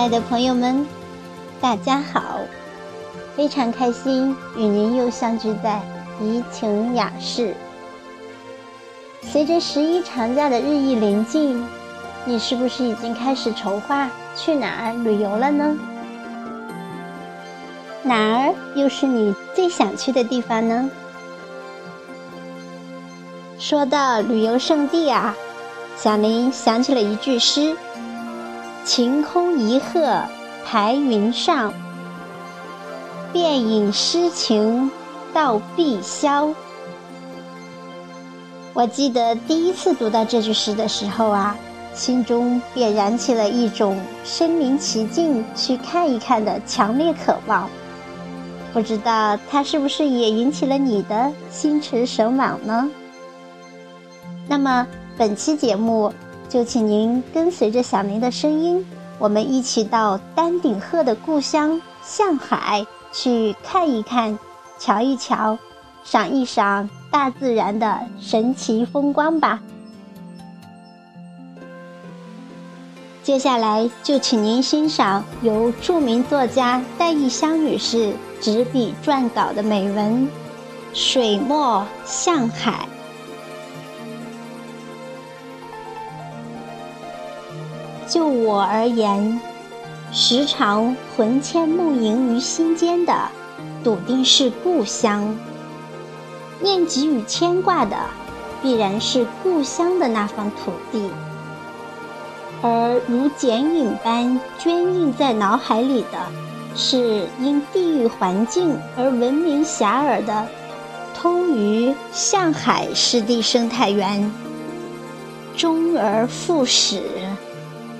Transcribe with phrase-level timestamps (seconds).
[0.00, 0.86] 亲爱的朋友们，
[1.60, 2.38] 大家好！
[3.36, 5.78] 非常开心与您又相聚在
[6.22, 7.54] 怡情雅室。
[9.20, 11.62] 随着十一长假的日益临近，
[12.24, 15.76] 你是不是已经开始筹划去哪儿旅游了呢？
[18.02, 20.88] 哪儿又是你最想去的地方呢？
[23.58, 25.36] 说到旅游胜地啊，
[25.94, 27.76] 小林想起了一句诗。
[28.92, 30.24] 晴空一鹤
[30.66, 31.72] 排云上，
[33.32, 34.90] 便引诗情
[35.32, 36.52] 到碧霄。
[38.72, 41.56] 我记得第一次读到这句诗的时候啊，
[41.94, 47.70] 心中便燃起了一种身临其境去看一看的强烈渴望。
[48.72, 52.90] 不知道它是不是也引起了你的心驰神往呢？
[54.48, 54.84] 那么
[55.16, 56.12] 本期节目。
[56.50, 58.84] 就请您跟随着小林的声音，
[59.20, 64.36] 我们一起到丹顶鹤的故乡向海去看一看、
[64.76, 65.56] 瞧一瞧、
[66.02, 69.60] 赏一赏大自然的神奇风光吧。
[73.22, 80.26] 接下来就请您欣赏由著名作家戴玉香女士执笔撰稿的美文
[80.92, 82.88] 《水墨向海》。
[88.10, 89.40] 就我而言，
[90.10, 93.14] 时常魂牵梦萦于心间的，
[93.84, 95.32] 笃定是故乡。
[96.58, 97.96] 念及与牵挂的，
[98.60, 101.08] 必然是故乡的那方土地。
[102.62, 106.18] 而如剪影般镌印在脑海里的，
[106.74, 110.48] 是因地域环境而闻名遐迩的
[111.14, 114.28] 通榆向海湿地生态园。
[115.56, 117.02] 终而复始。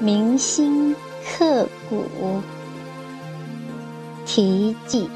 [0.00, 0.94] 铭心
[1.26, 2.04] 刻骨，
[4.26, 5.08] 题记。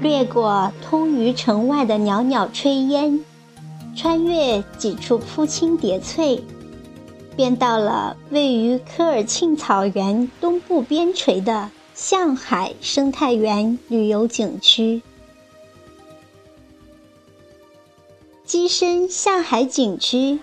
[0.00, 3.24] 掠过通榆城外的袅袅炊烟，
[3.96, 6.42] 穿越几处铺青叠翠，
[7.34, 15.02] 便到了位于科尔沁草原东部边陲的向海生态园旅游景区。
[18.46, 20.38] 跻身向海景区，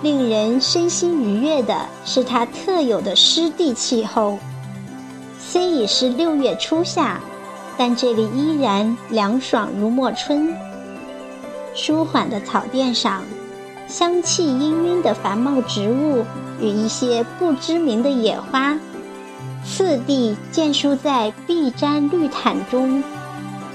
[0.00, 4.38] 令人身心愉悦的是它特有的湿地气候。
[5.40, 7.20] 虽已是六月初夏，
[7.76, 10.54] 但这里依然凉爽如暮春。
[11.74, 13.24] 舒缓的草甸上，
[13.88, 16.24] 香气氤氲的繁茂植物
[16.60, 18.78] 与一些不知名的野花，
[19.64, 23.02] 次第建树在碧毡绿毯中，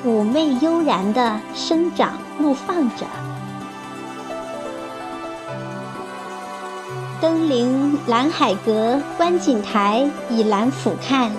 [0.06, 3.06] 妩媚悠然地生长怒放着。
[7.22, 11.30] 登临蓝海阁观景台以览俯瞰，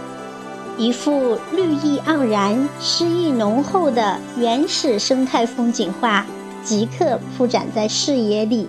[0.79, 6.25] 一幅绿意盎然、诗意浓厚的原始生态风景画
[6.63, 8.69] 即刻铺展在视野里。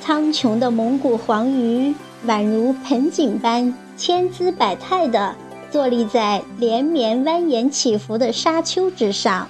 [0.00, 1.94] 苍穹的蒙古黄鱼
[2.26, 5.34] 宛如盆景般千姿百态地
[5.70, 9.46] 坐立在连绵蜿蜒起伏的沙丘之上，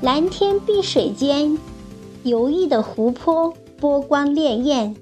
[0.00, 1.56] 蓝天碧水间，
[2.24, 3.54] 游弋的湖泊。
[3.82, 4.94] 波光潋滟，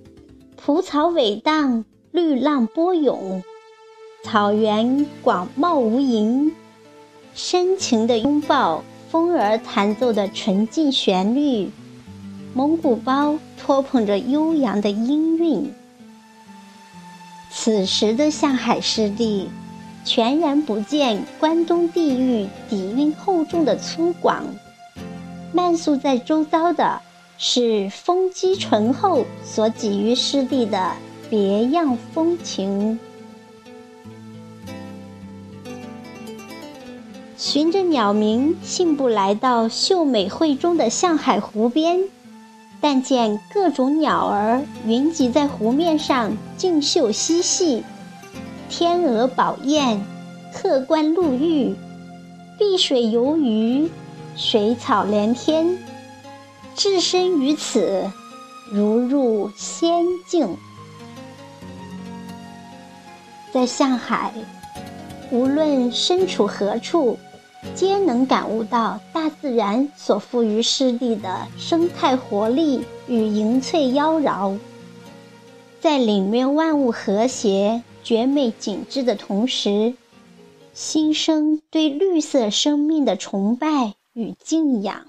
[0.57, 3.43] 蒲草苇荡，绿浪波涌，
[4.25, 6.51] 草原广袤无垠，
[7.35, 11.71] 深情的拥抱，风儿弹奏的纯净旋律，
[12.55, 15.71] 蒙古包托捧着悠扬的音韵。
[17.51, 19.51] 此时的向海湿地，
[20.07, 24.41] 全然不见关东地域底蕴厚重的粗犷，
[25.53, 27.03] 漫溯在周遭的。
[27.43, 30.93] 是风肌醇厚所给予湿地的
[31.31, 33.01] 别样风情。
[37.39, 42.01] 循着鸟鸣信步来到秀美汇中的向海湖边，
[42.79, 47.83] 但见各种鸟儿云集在湖面上竞秀嬉戏，
[48.69, 49.99] 天鹅宝燕，
[50.53, 51.75] 客官陆玉，
[52.59, 53.89] 碧水游鱼，
[54.37, 55.79] 水草连天。
[56.75, 58.11] 置身于此，
[58.73, 60.57] 如入仙境。
[63.53, 64.33] 在向海，
[65.31, 67.19] 无论身处何处，
[67.75, 74.59] 皆能感悟到大自然所赋予湿地的生态活力与盈翠妖娆。
[75.81, 79.95] 在领略万物和谐、绝美景致的同时，
[80.73, 85.07] 心生对绿色生命的崇拜与敬仰。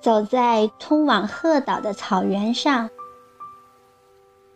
[0.00, 2.88] 走在通往鹤岛的草原上，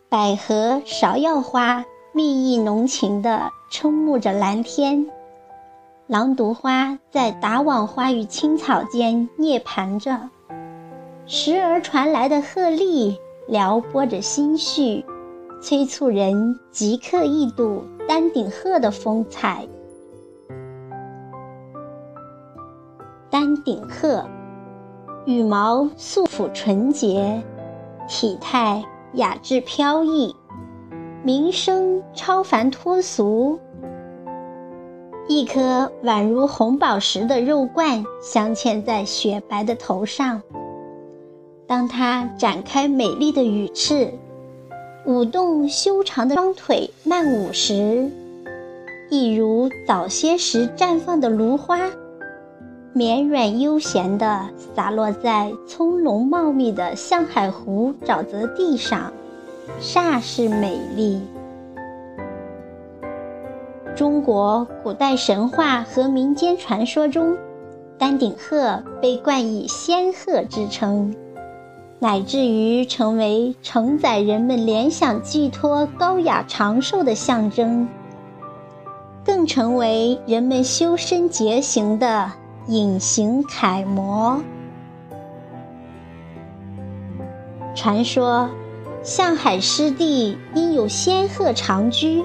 [0.08, 5.10] 百合、芍药花蜜意浓情地撑沐着蓝天，
[6.06, 10.30] 狼毒花在达网花与青草间涅槃着，
[11.26, 13.16] 时而传来的鹤唳
[13.48, 15.04] 撩拨着心绪，
[15.60, 19.66] 催促人即刻一睹丹顶鹤的风采。
[23.28, 24.24] 丹顶鹤。
[25.24, 27.40] 羽毛素朴纯洁，
[28.08, 28.82] 体态
[29.14, 30.34] 雅致飘逸，
[31.22, 33.60] 名声超凡脱俗。
[35.28, 40.42] 一颗宛如红宝石的肉冠镶嵌在雪白的头上。
[41.68, 44.12] 当它展开美丽的羽翅，
[45.06, 48.10] 舞动修长的双腿慢舞时，
[49.08, 51.78] 一如早些时绽放的芦花。
[52.94, 59.10] 绵软悠闲地洒落在葱茏茂密的象海湖沼泽地上，
[59.80, 61.22] 煞是美丽。
[63.96, 67.34] 中国古代神话和民间传说中，
[67.96, 71.14] 丹顶鹤被冠以仙鹤之称，
[71.98, 77.88] 乃至于成为承载人们联想寄托高雅长寿的象征，
[79.24, 82.30] 更成为人们修身洁行的。
[82.68, 84.40] 隐形楷模。
[87.74, 88.48] 传说，
[89.02, 92.22] 向海湿地因有仙鹤长居，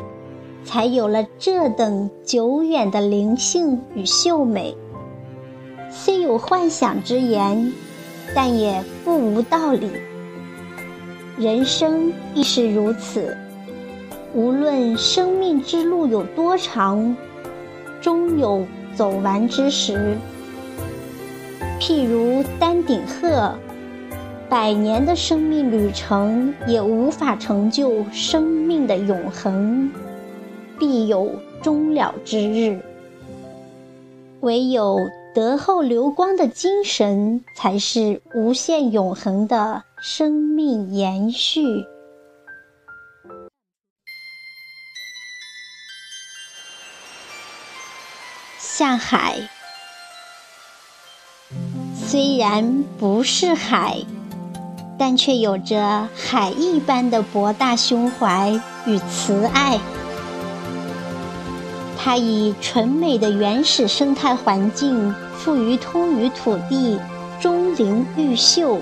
[0.63, 4.75] 才有了这等久远的灵性与秀美。
[5.89, 7.73] 虽有幻想之言，
[8.35, 9.89] 但也不无道理。
[11.37, 13.37] 人生亦是如此，
[14.33, 17.15] 无论生命之路有多长，
[18.01, 18.67] 终有。
[18.97, 20.17] 走完之时，
[21.79, 23.53] 譬如丹顶鹤，
[24.49, 29.91] 百年的生命旅程也无法成就生命的永恒，
[30.79, 32.79] 必有终了之日。
[34.39, 34.97] 唯有
[35.35, 41.85] 德厚流光的精神，才是无限永恒的生命延续。
[48.77, 49.49] 像海，
[51.95, 54.05] 虽然不是海，
[54.99, 58.51] 但却有着海一般的博大胸怀
[58.85, 59.79] 与慈爱。
[61.97, 66.99] 它以纯美的原始生态环境赋予通屿土地
[67.41, 68.79] 钟灵毓秀，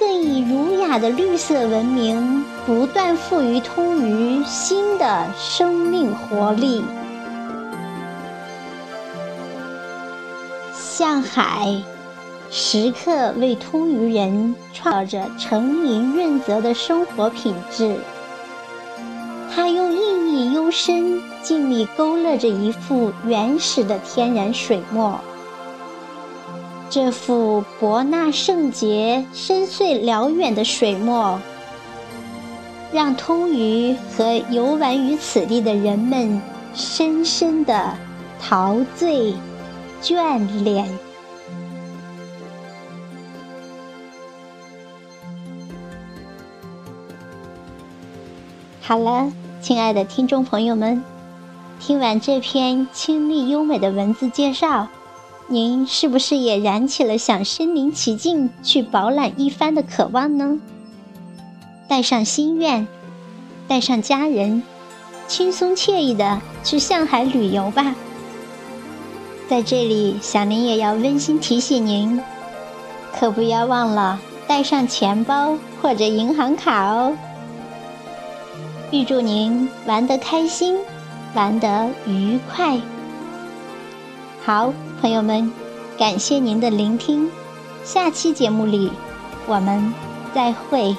[0.00, 6.82] 更以儒雅的绿色文明不断赋予通于新的生命活力。
[10.96, 11.82] 向海，
[12.52, 17.96] 时刻为通渔人创造着澄明润泽的生活品质。
[19.52, 25.18] 它用意义幽深、静谧勾勒着一幅原始的天然水墨。
[26.88, 31.40] 这幅博纳圣洁、深邃辽远的水墨，
[32.92, 36.40] 让通渔和游玩于此地的人们
[36.72, 37.94] 深深的
[38.40, 39.34] 陶醉。
[40.04, 40.86] 眷恋。
[48.82, 49.32] 好了，
[49.62, 51.02] 亲爱的听众朋友们，
[51.80, 54.88] 听完这篇清丽优美的文字介绍，
[55.48, 60.58] 您是不是也燃起了想身临其境去饱览一番的渴望呢？
[61.88, 62.86] 带上心愿，
[63.66, 64.62] 带上家人，
[65.26, 67.94] 轻松惬意的去上海旅游吧。
[69.48, 72.20] 在这里，小林也要温馨提醒您，
[73.12, 77.16] 可不要忘了带上钱包或者银行卡哦。
[78.90, 80.78] 预祝您玩得开心，
[81.34, 82.80] 玩得愉快。
[84.44, 85.50] 好，朋友们，
[85.98, 87.30] 感谢您的聆听，
[87.84, 88.90] 下期节目里
[89.46, 89.92] 我们
[90.34, 90.96] 再会。